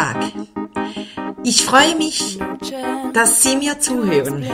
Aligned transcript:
Tag. 0.00 0.32
Ich 1.44 1.62
freue 1.66 1.94
mich, 1.94 2.38
dass 3.12 3.42
Sie 3.42 3.56
mir 3.56 3.80
zuhören. 3.80 4.46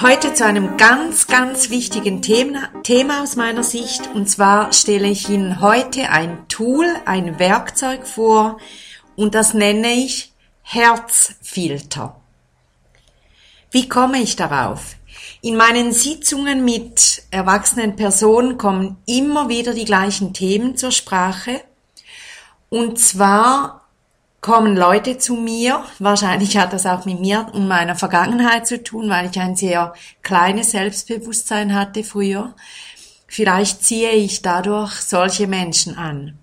Heute 0.00 0.32
zu 0.32 0.46
einem 0.46 0.78
ganz, 0.78 1.26
ganz 1.26 1.68
wichtigen 1.68 2.22
Thema, 2.22 2.70
Thema 2.82 3.22
aus 3.22 3.36
meiner 3.36 3.62
Sicht. 3.62 4.08
Und 4.14 4.26
zwar 4.26 4.72
stelle 4.72 5.06
ich 5.06 5.28
Ihnen 5.28 5.60
heute 5.60 6.08
ein 6.08 6.48
Tool, 6.48 6.86
ein 7.04 7.38
Werkzeug 7.38 8.06
vor 8.06 8.56
und 9.16 9.34
das 9.34 9.52
nenne 9.52 9.92
ich 9.92 10.32
Herzfilter. 10.62 12.18
Wie 13.70 13.86
komme 13.86 14.18
ich 14.22 14.34
darauf? 14.36 14.96
In 15.42 15.56
meinen 15.56 15.92
Sitzungen 15.92 16.64
mit 16.64 17.22
erwachsenen 17.30 17.96
Personen 17.96 18.56
kommen 18.56 18.96
immer 19.04 19.50
wieder 19.50 19.74
die 19.74 19.84
gleichen 19.84 20.32
Themen 20.32 20.74
zur 20.74 20.92
Sprache. 20.92 21.60
Und 22.70 22.98
zwar 22.98 23.87
kommen 24.40 24.76
Leute 24.76 25.18
zu 25.18 25.34
mir, 25.34 25.84
wahrscheinlich 25.98 26.56
hat 26.56 26.72
das 26.72 26.86
auch 26.86 27.04
mit 27.04 27.20
mir 27.20 27.48
und 27.52 27.66
meiner 27.66 27.96
Vergangenheit 27.96 28.66
zu 28.66 28.82
tun, 28.82 29.10
weil 29.10 29.28
ich 29.30 29.38
ein 29.40 29.56
sehr 29.56 29.92
kleines 30.22 30.70
Selbstbewusstsein 30.70 31.74
hatte 31.74 32.04
früher. 32.04 32.54
Vielleicht 33.26 33.84
ziehe 33.84 34.12
ich 34.12 34.42
dadurch 34.42 34.92
solche 35.00 35.46
Menschen 35.46 35.96
an. 35.96 36.38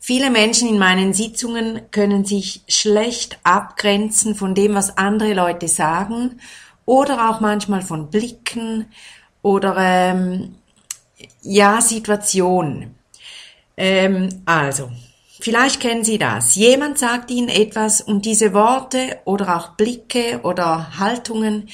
Viele 0.00 0.30
Menschen 0.30 0.68
in 0.68 0.78
meinen 0.78 1.14
Sitzungen 1.14 1.90
können 1.90 2.26
sich 2.26 2.60
schlecht 2.68 3.38
abgrenzen 3.42 4.34
von 4.34 4.54
dem, 4.54 4.74
was 4.74 4.98
andere 4.98 5.32
Leute 5.32 5.66
sagen 5.66 6.40
oder 6.84 7.30
auch 7.30 7.40
manchmal 7.40 7.80
von 7.80 8.10
Blicken 8.10 8.86
oder 9.40 9.76
ähm, 9.78 10.56
ja 11.40 11.80
Situationen. 11.80 12.96
Ähm, 13.78 14.42
also, 14.44 14.90
vielleicht 15.40 15.80
kennen 15.80 16.04
Sie 16.04 16.18
das. 16.18 16.54
Jemand 16.54 16.98
sagt 16.98 17.30
Ihnen 17.30 17.48
etwas 17.48 18.00
und 18.00 18.24
diese 18.24 18.52
Worte 18.52 19.18
oder 19.24 19.56
auch 19.56 19.68
Blicke 19.76 20.40
oder 20.42 20.98
Haltungen, 20.98 21.68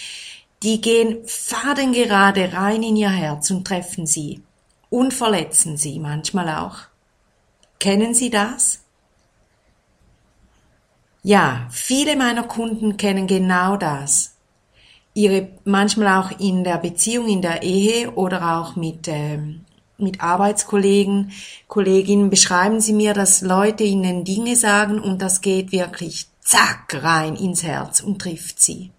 die 0.62 0.80
gehen 0.80 1.19
fadengerade 1.27 2.52
rein 2.52 2.83
in 2.83 2.97
Ihr 2.97 3.11
Herz 3.11 3.50
und 3.50 3.67
treffen 3.67 4.06
Sie 4.06 4.42
und 4.91 5.14
verletzen 5.14 5.77
Sie 5.77 5.98
manchmal 5.98 6.48
auch. 6.48 6.78
Kennen 7.78 8.14
Sie 8.14 8.30
das? 8.30 8.80
Ja, 11.22 11.69
viele 11.70 12.17
meiner 12.17 12.45
Kunden 12.45 12.97
kennen 12.97 13.27
genau 13.27 13.77
das 13.77 14.36
ihre 15.14 15.48
manchmal 15.64 16.22
auch 16.22 16.39
in 16.41 16.64
der 16.64 16.78
Beziehung, 16.78 17.28
in 17.28 17.42
der 17.42 17.62
Ehe 17.62 18.12
oder 18.12 18.58
auch 18.58 18.77
mit 18.77 19.08
ähm, 19.08 19.64
mit 20.03 20.20
Arbeitskollegen, 20.20 21.33
Kolleginnen 21.69 22.31
beschreiben 22.31 22.81
sie 22.81 22.93
mir, 22.93 23.15
dass 23.15 23.41
Leute 23.43 23.84
ihnen 23.84 24.25
Dinge 24.25 24.57
sagen 24.57 25.01
und 25.01 25.23
das 25.23 25.41
geht 25.41 25.73
wirklich 25.73 26.27
zack 26.41 27.03
rein 27.03 27.37
ins 27.37 27.62
Herz 27.62 28.01
und 28.01 28.20
trifft 28.20 28.61
sie. 28.61 28.91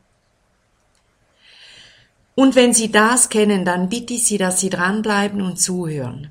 Und 2.36 2.56
wenn 2.56 2.74
Sie 2.74 2.92
das 2.92 3.30
kennen, 3.30 3.66
dann 3.66 3.90
bitte 3.90 4.14
ich 4.14 4.26
Sie, 4.26 4.38
dass 4.38 4.60
Sie 4.60 4.70
dranbleiben 4.70 5.42
und 5.42 5.60
zuhören. 5.60 6.30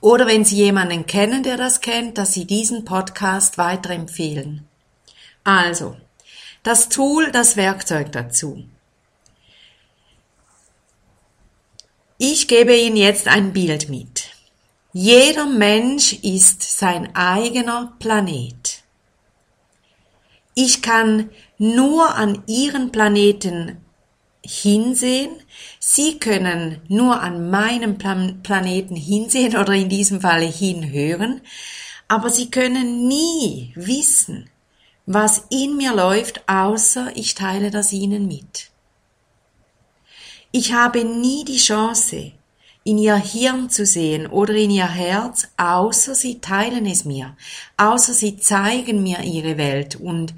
Oder 0.00 0.26
wenn 0.26 0.44
Sie 0.44 0.56
jemanden 0.56 1.06
kennen, 1.06 1.42
der 1.42 1.56
das 1.56 1.80
kennt, 1.80 2.18
dass 2.18 2.32
Sie 2.32 2.44
diesen 2.44 2.84
Podcast 2.84 3.58
weiterempfehlen. 3.58 4.68
Also, 5.42 5.96
das 6.62 6.88
Tool, 6.88 7.32
das 7.32 7.56
Werkzeug 7.56 8.12
dazu. 8.12 8.64
Ich 12.20 12.48
gebe 12.48 12.76
Ihnen 12.76 12.96
jetzt 12.96 13.28
ein 13.28 13.52
Bild 13.52 13.88
mit. 13.90 14.30
Jeder 14.92 15.46
Mensch 15.46 16.14
ist 16.14 16.62
sein 16.62 17.14
eigener 17.14 17.92
Planet. 18.00 18.82
Ich 20.56 20.82
kann 20.82 21.30
nur 21.58 22.16
an 22.16 22.42
Ihren 22.48 22.90
Planeten 22.90 23.76
hinsehen. 24.44 25.30
Sie 25.78 26.18
können 26.18 26.80
nur 26.88 27.20
an 27.20 27.50
meinem 27.50 27.98
Plan 27.98 28.40
Planeten 28.42 28.96
hinsehen 28.96 29.56
oder 29.56 29.74
in 29.74 29.88
diesem 29.88 30.20
Falle 30.20 30.46
hinhören. 30.46 31.40
Aber 32.08 32.30
Sie 32.30 32.50
können 32.50 33.06
nie 33.06 33.72
wissen, 33.76 34.50
was 35.06 35.44
in 35.50 35.76
mir 35.76 35.94
läuft, 35.94 36.48
außer 36.48 37.12
ich 37.14 37.36
teile 37.36 37.70
das 37.70 37.92
ihnen 37.92 38.26
mit. 38.26 38.72
Ich 40.50 40.72
habe 40.72 41.04
nie 41.04 41.44
die 41.44 41.58
Chance, 41.58 42.32
in 42.84 42.96
ihr 42.96 43.16
Hirn 43.16 43.68
zu 43.68 43.84
sehen 43.84 44.26
oder 44.26 44.54
in 44.54 44.70
ihr 44.70 44.88
Herz, 44.88 45.48
außer 45.58 46.14
sie 46.14 46.40
teilen 46.40 46.86
es 46.86 47.04
mir, 47.04 47.36
außer 47.76 48.14
sie 48.14 48.38
zeigen 48.38 49.02
mir 49.02 49.20
ihre 49.20 49.58
Welt 49.58 49.96
und 49.96 50.34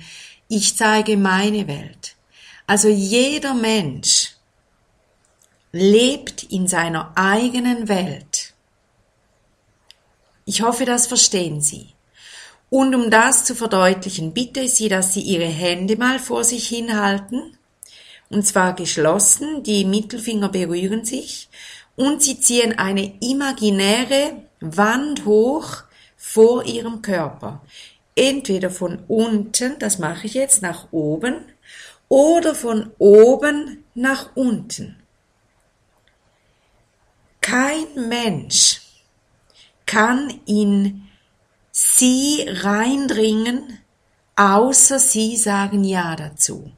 ich 0.49 0.77
zeige 0.77 1.17
meine 1.17 1.69
Welt. 1.69 2.17
Also 2.67 2.89
jeder 2.89 3.55
Mensch 3.55 4.35
lebt 5.71 6.43
in 6.43 6.67
seiner 6.67 7.13
eigenen 7.15 7.87
Welt. 7.89 8.55
Ich 10.45 10.63
hoffe, 10.63 10.85
das 10.85 11.07
verstehen 11.07 11.61
Sie. 11.61 11.91
Und 12.71 12.95
um 12.97 13.11
das 13.11 13.45
zu 13.45 13.55
verdeutlichen, 13.55 14.33
bitte 14.33 14.67
Sie, 14.67 14.89
dass 14.89 15.15
Sie 15.15 15.21
Ihre 15.21 15.47
Hände 15.47 15.97
mal 15.97 16.19
vor 16.19 16.43
sich 16.43 16.67
hinhalten, 16.67 17.57
und 18.31 18.47
zwar 18.47 18.75
geschlossen, 18.75 19.63
die 19.63 19.85
Mittelfinger 19.85 20.49
berühren 20.49 21.05
sich, 21.05 21.49
und 21.97 22.23
Sie 22.23 22.41
ziehen 22.41 22.79
eine 22.79 23.21
imaginäre 23.21 24.45
Wand 24.61 25.27
hoch 25.27 25.83
vor 26.17 26.65
Ihrem 26.65 27.03
Körper. 27.03 27.61
Entweder 28.15 28.71
von 28.71 29.01
unten, 29.09 29.79
das 29.79 29.99
mache 29.99 30.27
ich 30.27 30.35
jetzt, 30.35 30.63
nach 30.63 30.89
oben, 30.93 31.45
oder 32.09 32.55
von 32.55 32.91
oben 32.99 33.85
nach 33.95 34.35
unten. 34.35 34.97
Kein 37.41 37.87
Mensch 38.09 38.81
kann 39.87 40.41
in 40.47 41.09
sie 41.73 42.45
reindringen, 42.47 43.79
außer 44.37 44.99
sie 44.99 45.37
sagen 45.37 45.85
Ja 45.85 46.15
dazu. 46.17 46.73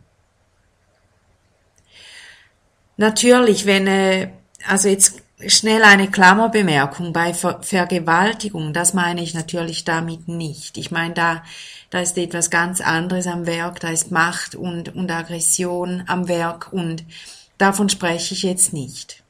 Natürlich, 2.96 3.66
wenn, 3.66 3.86
äh, 3.86 4.30
also 4.66 4.88
jetzt 4.88 5.22
schnell 5.46 5.82
eine 5.82 6.10
Klammerbemerkung 6.10 7.12
bei 7.12 7.34
Ver 7.34 7.62
Vergewaltigung, 7.62 8.72
das 8.72 8.94
meine 8.94 9.22
ich 9.22 9.34
natürlich 9.34 9.84
damit 9.84 10.28
nicht. 10.28 10.78
Ich 10.78 10.90
meine, 10.90 11.14
da, 11.14 11.42
da 11.90 12.00
ist 12.00 12.16
etwas 12.16 12.50
ganz 12.50 12.80
anderes 12.80 13.26
am 13.26 13.46
Werk, 13.46 13.80
da 13.80 13.90
ist 13.90 14.10
Macht 14.10 14.54
und, 14.54 14.94
und 14.94 15.10
Aggression 15.10 16.04
am 16.06 16.28
Werk 16.28 16.72
und 16.72 17.04
davon 17.58 17.88
spreche 17.88 18.34
ich 18.34 18.42
jetzt 18.42 18.72
nicht. 18.72 19.22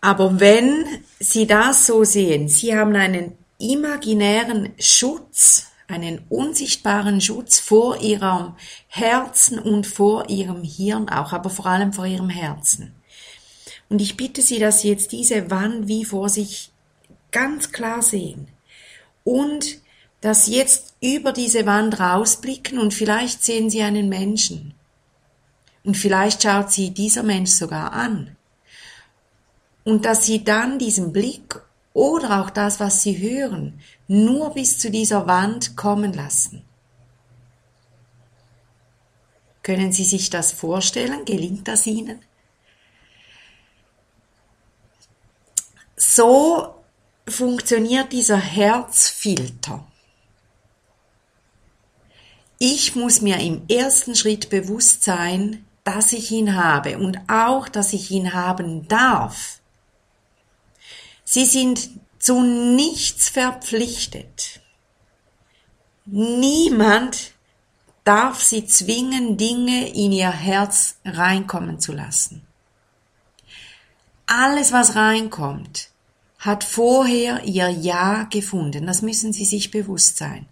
Aber 0.00 0.38
wenn 0.40 0.84
Sie 1.18 1.46
das 1.46 1.86
so 1.86 2.04
sehen, 2.04 2.48
Sie 2.48 2.76
haben 2.76 2.94
einen 2.94 3.38
imaginären 3.58 4.74
Schutz, 4.78 5.68
einen 5.86 6.22
unsichtbaren 6.28 7.20
Schutz 7.20 7.58
vor 7.58 8.00
ihrem 8.00 8.54
Herzen 8.88 9.58
und 9.58 9.86
vor 9.86 10.28
ihrem 10.28 10.62
Hirn 10.62 11.08
auch, 11.08 11.32
aber 11.32 11.50
vor 11.50 11.66
allem 11.66 11.92
vor 11.92 12.06
ihrem 12.06 12.30
Herzen. 12.30 12.94
Und 13.88 14.00
ich 14.00 14.16
bitte 14.16 14.42
Sie, 14.42 14.58
dass 14.58 14.80
Sie 14.80 14.88
jetzt 14.88 15.12
diese 15.12 15.50
Wand 15.50 15.88
wie 15.88 16.04
vor 16.04 16.28
sich 16.28 16.70
ganz 17.30 17.70
klar 17.72 18.02
sehen 18.02 18.48
und 19.24 19.78
dass 20.20 20.46
Sie 20.46 20.56
jetzt 20.56 20.94
über 21.02 21.32
diese 21.32 21.66
Wand 21.66 22.00
rausblicken 22.00 22.78
und 22.78 22.94
vielleicht 22.94 23.44
sehen 23.44 23.68
Sie 23.68 23.82
einen 23.82 24.08
Menschen. 24.08 24.74
Und 25.84 25.98
vielleicht 25.98 26.42
schaut 26.42 26.72
Sie 26.72 26.90
dieser 26.90 27.22
Mensch 27.22 27.50
sogar 27.50 27.92
an. 27.92 28.36
Und 29.84 30.06
dass 30.06 30.24
Sie 30.24 30.42
dann 30.42 30.78
diesen 30.78 31.12
Blick 31.12 31.60
oder 31.94 32.42
auch 32.42 32.50
das, 32.50 32.80
was 32.80 33.02
sie 33.02 33.16
hören, 33.18 33.80
nur 34.08 34.54
bis 34.54 34.78
zu 34.78 34.90
dieser 34.90 35.26
Wand 35.26 35.76
kommen 35.76 36.12
lassen. 36.12 36.64
Können 39.62 39.92
Sie 39.92 40.04
sich 40.04 40.28
das 40.28 40.52
vorstellen? 40.52 41.24
Gelingt 41.24 41.68
das 41.68 41.86
Ihnen? 41.86 42.20
So 45.96 46.74
funktioniert 47.26 48.12
dieser 48.12 48.36
Herzfilter. 48.36 49.86
Ich 52.58 52.94
muss 52.94 53.20
mir 53.20 53.40
im 53.40 53.62
ersten 53.68 54.14
Schritt 54.14 54.50
bewusst 54.50 55.02
sein, 55.02 55.64
dass 55.82 56.12
ich 56.12 56.30
ihn 56.30 56.56
habe 56.56 56.98
und 56.98 57.18
auch, 57.28 57.68
dass 57.68 57.92
ich 57.92 58.10
ihn 58.10 58.32
haben 58.32 58.88
darf. 58.88 59.60
Sie 61.24 61.44
sind 61.44 61.90
zu 62.24 62.40
nichts 62.40 63.28
verpflichtet. 63.28 64.62
Niemand 66.06 67.32
darf 68.04 68.42
sie 68.42 68.64
zwingen, 68.64 69.36
Dinge 69.36 69.90
in 69.90 70.10
ihr 70.10 70.30
Herz 70.30 70.96
reinkommen 71.04 71.80
zu 71.80 71.92
lassen. 71.92 72.40
Alles, 74.24 74.72
was 74.72 74.96
reinkommt, 74.96 75.90
hat 76.38 76.64
vorher 76.64 77.44
ihr 77.44 77.68
Ja 77.68 78.22
gefunden. 78.24 78.86
Das 78.86 79.02
müssen 79.02 79.34
Sie 79.34 79.44
sich 79.44 79.70
bewusst 79.70 80.16
sein. 80.16 80.46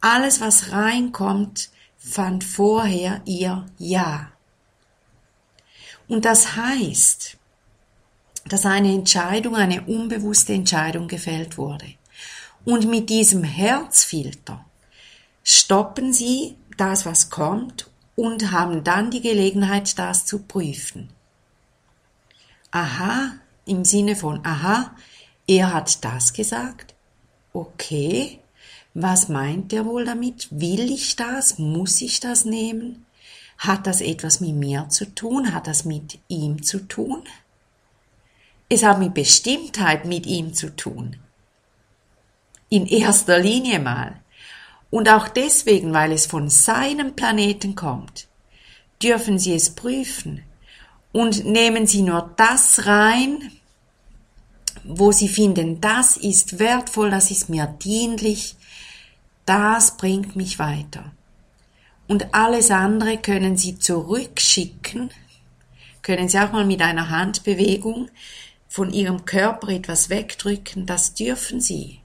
Alles, 0.00 0.40
was 0.40 0.72
reinkommt, 0.72 1.68
fand 1.98 2.44
vorher 2.44 3.20
ihr 3.26 3.66
Ja. 3.76 4.32
Und 6.08 6.24
das 6.24 6.56
heißt, 6.56 7.36
dass 8.46 8.66
eine 8.66 8.92
Entscheidung, 8.92 9.56
eine 9.56 9.82
unbewusste 9.82 10.52
Entscheidung 10.52 11.08
gefällt 11.08 11.56
wurde. 11.56 11.86
Und 12.64 12.88
mit 12.88 13.10
diesem 13.10 13.44
Herzfilter 13.44 14.64
stoppen 15.42 16.12
Sie 16.12 16.56
das, 16.76 17.06
was 17.06 17.30
kommt 17.30 17.90
und 18.16 18.52
haben 18.52 18.84
dann 18.84 19.10
die 19.10 19.20
Gelegenheit, 19.20 19.98
das 19.98 20.26
zu 20.26 20.40
prüfen. 20.40 21.10
Aha, 22.70 23.32
im 23.66 23.84
Sinne 23.84 24.16
von, 24.16 24.44
aha, 24.44 24.94
er 25.46 25.72
hat 25.72 26.04
das 26.04 26.32
gesagt. 26.32 26.94
Okay, 27.52 28.40
was 28.94 29.28
meint 29.28 29.72
er 29.72 29.84
wohl 29.84 30.04
damit? 30.04 30.48
Will 30.50 30.90
ich 30.90 31.16
das? 31.16 31.58
Muss 31.58 32.00
ich 32.00 32.20
das 32.20 32.44
nehmen? 32.44 33.06
Hat 33.58 33.86
das 33.86 34.00
etwas 34.00 34.40
mit 34.40 34.54
mir 34.54 34.88
zu 34.88 35.14
tun? 35.14 35.54
Hat 35.54 35.66
das 35.66 35.84
mit 35.84 36.18
ihm 36.28 36.62
zu 36.62 36.80
tun? 36.80 37.22
Es 38.68 38.82
hat 38.82 38.98
mit 38.98 39.14
Bestimmtheit 39.14 40.04
mit 40.04 40.26
ihm 40.26 40.54
zu 40.54 40.74
tun. 40.74 41.16
In 42.68 42.86
erster 42.86 43.38
Linie 43.38 43.78
mal. 43.78 44.20
Und 44.90 45.08
auch 45.08 45.28
deswegen, 45.28 45.92
weil 45.92 46.12
es 46.12 46.26
von 46.26 46.48
seinem 46.48 47.14
Planeten 47.14 47.74
kommt, 47.74 48.28
dürfen 49.02 49.38
Sie 49.38 49.52
es 49.52 49.74
prüfen 49.74 50.42
und 51.12 51.44
nehmen 51.44 51.86
Sie 51.86 52.02
nur 52.02 52.32
das 52.36 52.86
rein, 52.86 53.52
wo 54.84 55.12
Sie 55.12 55.28
finden, 55.28 55.80
das 55.80 56.16
ist 56.16 56.58
wertvoll, 56.58 57.10
das 57.10 57.30
ist 57.30 57.48
mir 57.48 57.66
dienlich, 57.66 58.56
das 59.46 59.96
bringt 59.96 60.36
mich 60.36 60.58
weiter. 60.58 61.12
Und 62.06 62.34
alles 62.34 62.70
andere 62.70 63.18
können 63.18 63.56
Sie 63.56 63.78
zurückschicken, 63.78 65.10
können 66.02 66.28
Sie 66.28 66.38
auch 66.38 66.52
mal 66.52 66.66
mit 66.66 66.82
einer 66.82 67.10
Handbewegung 67.10 68.08
von 68.74 68.92
Ihrem 68.92 69.24
Körper 69.24 69.68
etwas 69.68 70.10
wegdrücken, 70.10 70.84
das 70.84 71.14
dürfen 71.14 71.60
Sie. 71.60 72.00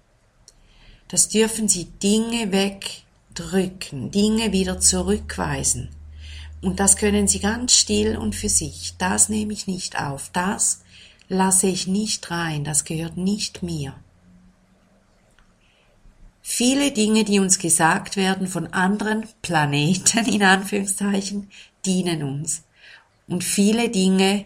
Das 1.07 1.27
dürfen 1.27 1.67
Sie 1.67 1.85
Dinge 1.85 2.51
wegdrücken, 2.51 4.11
Dinge 4.11 4.51
wieder 4.51 4.79
zurückweisen. 4.79 5.89
Und 6.61 6.79
das 6.79 6.95
können 6.95 7.27
Sie 7.27 7.39
ganz 7.39 7.73
still 7.73 8.17
und 8.17 8.35
für 8.35 8.49
sich. 8.49 8.93
Das 8.99 9.29
nehme 9.29 9.51
ich 9.51 9.65
nicht 9.65 9.99
auf. 9.99 10.29
Das 10.31 10.83
lasse 11.27 11.65
ich 11.65 11.87
nicht 11.87 12.29
rein. 12.29 12.63
Das 12.63 12.83
gehört 12.83 13.17
nicht 13.17 13.63
mir. 13.63 13.95
Viele 16.43 16.91
Dinge, 16.91 17.23
die 17.23 17.39
uns 17.39 17.57
gesagt 17.57 18.15
werden 18.15 18.45
von 18.45 18.67
anderen 18.73 19.25
Planeten, 19.41 20.23
in 20.27 20.43
Anführungszeichen, 20.43 21.49
dienen 21.83 22.21
uns. 22.21 22.61
Und 23.27 23.43
viele 23.43 23.89
Dinge 23.89 24.45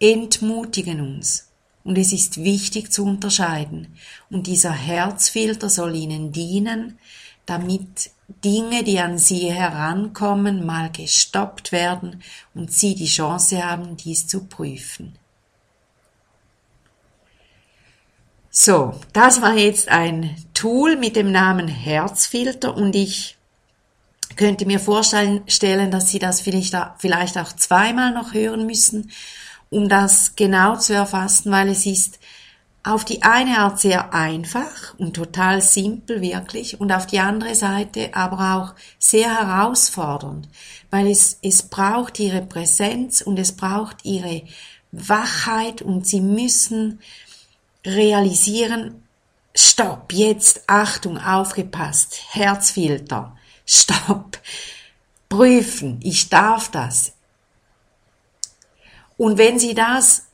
entmutigen 0.00 1.00
uns. 1.00 1.51
Und 1.84 1.98
es 1.98 2.12
ist 2.12 2.42
wichtig 2.42 2.92
zu 2.92 3.04
unterscheiden. 3.04 3.96
Und 4.30 4.46
dieser 4.46 4.72
Herzfilter 4.72 5.68
soll 5.68 5.96
Ihnen 5.96 6.32
dienen, 6.32 6.98
damit 7.44 8.10
Dinge, 8.44 8.84
die 8.84 8.98
an 8.98 9.18
Sie 9.18 9.52
herankommen, 9.52 10.64
mal 10.64 10.90
gestoppt 10.90 11.72
werden 11.72 12.22
und 12.54 12.72
Sie 12.72 12.94
die 12.94 13.06
Chance 13.06 13.64
haben, 13.64 13.96
dies 13.96 14.26
zu 14.26 14.44
prüfen. 14.44 15.16
So, 18.50 18.94
das 19.12 19.40
war 19.40 19.56
jetzt 19.56 19.88
ein 19.88 20.36
Tool 20.52 20.96
mit 20.96 21.16
dem 21.16 21.32
Namen 21.32 21.68
Herzfilter 21.68 22.76
und 22.76 22.94
ich 22.94 23.38
könnte 24.36 24.66
mir 24.66 24.78
vorstellen, 24.78 25.90
dass 25.90 26.10
Sie 26.10 26.18
das 26.18 26.40
vielleicht, 26.42 26.74
auch 26.74 27.52
zweimal 27.54 28.12
noch 28.12 28.34
hören 28.34 28.66
müssen 28.66 29.10
um 29.72 29.88
das 29.88 30.36
genau 30.36 30.76
zu 30.76 30.94
erfassen, 30.94 31.50
weil 31.50 31.68
es 31.68 31.86
ist 31.86 32.18
auf 32.84 33.04
die 33.04 33.22
eine 33.22 33.58
Art 33.58 33.80
sehr 33.80 34.12
einfach 34.12 34.98
und 34.98 35.14
total 35.14 35.62
simpel 35.62 36.20
wirklich 36.20 36.80
und 36.80 36.92
auf 36.92 37.06
die 37.06 37.20
andere 37.20 37.54
Seite 37.54 38.14
aber 38.14 38.56
auch 38.56 38.74
sehr 38.98 39.28
herausfordernd, 39.30 40.48
weil 40.90 41.06
es, 41.06 41.38
es 41.42 41.62
braucht 41.62 42.18
ihre 42.18 42.42
Präsenz 42.42 43.20
und 43.20 43.38
es 43.38 43.52
braucht 43.52 44.04
ihre 44.04 44.42
Wachheit 44.90 45.80
und 45.80 46.06
sie 46.06 46.20
müssen 46.20 47.00
realisieren, 47.86 49.02
stopp, 49.54 50.12
jetzt 50.12 50.62
Achtung, 50.66 51.18
aufgepasst, 51.18 52.20
Herzfilter, 52.30 53.36
stopp, 53.64 54.38
prüfen, 55.28 56.00
ich 56.02 56.28
darf 56.28 56.70
das, 56.70 57.12
und 59.22 59.38
wenn 59.38 59.60
Sie 59.60 59.72
das 59.72 60.24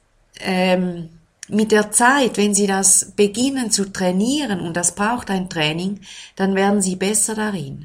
ähm, 0.41 1.11
mit 1.49 1.73
der 1.73 1.93
Zeit, 1.93 2.39
wenn 2.39 2.55
Sie 2.55 2.67
das 2.67 3.13
beginnen 3.17 3.71
zu 3.71 3.93
trainieren, 3.93 4.61
und 4.61 4.79
das 4.79 4.95
braucht 4.95 5.31
ein 5.31 5.51
Training, 5.51 6.01
dann 6.37 6.55
werden 6.55 6.81
Sie 6.81 6.97
besser 6.97 7.35
darin. 7.35 7.85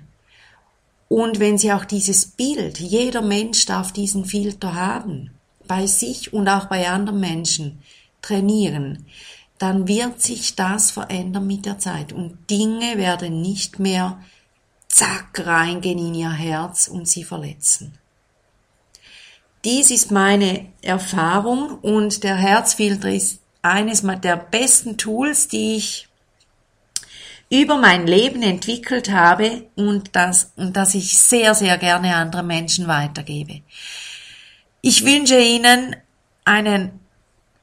Und 1.09 1.41
wenn 1.41 1.57
Sie 1.57 1.73
auch 1.73 1.83
dieses 1.83 2.27
Bild, 2.27 2.79
jeder 2.79 3.21
Mensch 3.21 3.65
darf 3.65 3.91
diesen 3.91 4.23
Filter 4.23 4.75
haben, 4.75 5.31
bei 5.67 5.87
sich 5.87 6.31
und 6.31 6.47
auch 6.47 6.67
bei 6.67 6.87
anderen 6.87 7.19
Menschen 7.19 7.81
trainieren, 8.21 9.05
dann 9.57 9.89
wird 9.89 10.21
sich 10.21 10.55
das 10.55 10.89
verändern 10.91 11.45
mit 11.45 11.65
der 11.65 11.79
Zeit 11.79 12.13
und 12.13 12.49
Dinge 12.49 12.97
werden 12.97 13.41
nicht 13.41 13.77
mehr 13.77 14.21
zack 14.87 15.45
reingehen 15.45 15.99
in 15.99 16.15
ihr 16.15 16.31
Herz 16.31 16.87
und 16.87 17.09
sie 17.09 17.25
verletzen. 17.25 17.97
Dies 19.65 19.91
ist 19.91 20.11
meine 20.11 20.65
Erfahrung 20.81 21.79
und 21.79 22.23
der 22.23 22.35
Herzfilter 22.35 23.09
ist 23.09 23.39
eines 23.61 24.01
der 24.01 24.35
besten 24.35 24.97
Tools, 24.97 25.47
die 25.47 25.77
ich 25.77 26.09
über 27.49 27.77
mein 27.77 28.07
Leben 28.07 28.41
entwickelt 28.41 29.11
habe 29.11 29.67
und 29.75 30.15
das, 30.15 30.51
und 30.55 30.75
das 30.75 30.95
ich 30.95 31.17
sehr, 31.17 31.53
sehr 31.53 31.77
gerne 31.77 32.15
anderen 32.15 32.47
Menschen 32.47 32.87
weitergebe. 32.87 33.61
Ich 34.81 35.05
wünsche 35.05 35.39
Ihnen 35.39 35.95
einen 36.43 36.99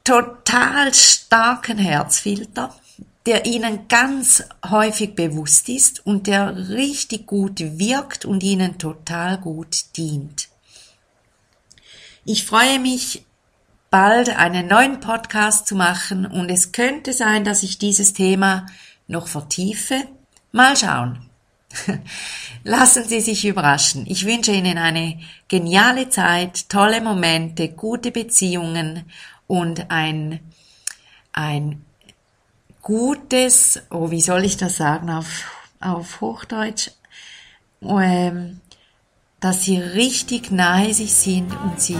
total 0.03 0.93
starken 0.93 1.77
Herzfilter, 1.77 2.73
der 3.27 3.45
Ihnen 3.45 3.87
ganz 3.87 4.43
häufig 4.67 5.13
bewusst 5.13 5.69
ist 5.69 6.03
und 6.05 6.25
der 6.25 6.69
richtig 6.69 7.27
gut 7.27 7.59
wirkt 7.59 8.25
und 8.25 8.41
Ihnen 8.41 8.79
total 8.79 9.37
gut 9.37 9.97
dient. 9.97 10.50
Ich 12.23 12.45
freue 12.45 12.79
mich, 12.79 13.25
bald 13.89 14.29
einen 14.37 14.67
neuen 14.67 14.99
Podcast 14.99 15.65
zu 15.65 15.75
machen 15.75 16.27
und 16.27 16.51
es 16.51 16.71
könnte 16.71 17.13
sein, 17.13 17.43
dass 17.43 17.63
ich 17.63 17.79
dieses 17.79 18.13
Thema 18.13 18.67
noch 19.07 19.27
vertiefe. 19.27 20.03
Mal 20.51 20.77
schauen. 20.77 21.27
Lassen 22.63 23.05
Sie 23.05 23.21
sich 23.21 23.43
überraschen. 23.43 24.05
Ich 24.07 24.27
wünsche 24.27 24.51
Ihnen 24.51 24.77
eine 24.77 25.19
geniale 25.47 26.09
Zeit, 26.09 26.69
tolle 26.69 27.01
Momente, 27.01 27.69
gute 27.69 28.11
Beziehungen 28.11 29.03
und 29.47 29.89
ein, 29.89 30.41
ein 31.33 31.83
gutes, 32.83 33.81
oh, 33.89 34.11
wie 34.11 34.21
soll 34.21 34.45
ich 34.45 34.57
das 34.57 34.77
sagen 34.77 35.09
auf, 35.09 35.71
auf 35.79 36.21
Hochdeutsch? 36.21 36.91
Ähm, 37.81 38.61
dass 39.41 39.63
sie 39.63 39.77
richtig 39.77 40.51
nahe 40.51 40.93
sich 40.93 41.13
sind 41.13 41.51
und 41.63 41.81
sich 41.81 41.97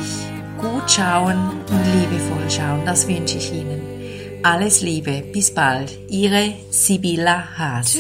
gut 0.60 0.90
schauen 0.90 1.50
und 1.50 2.00
liebevoll 2.00 2.50
schauen. 2.50 2.86
Das 2.86 3.08
wünsche 3.08 3.38
ich 3.38 3.52
Ihnen. 3.52 3.82
Alles 4.44 4.82
Liebe, 4.82 5.24
bis 5.34 5.54
bald. 5.54 5.92
Ihre 6.08 6.54
Sibylla 6.70 7.58
Haas. 7.58 7.98